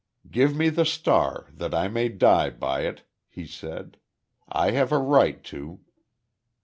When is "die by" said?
2.09-2.87